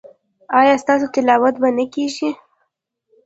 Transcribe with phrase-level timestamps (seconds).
[0.59, 2.29] ایا ستاسو تلاوت به نه کیږي؟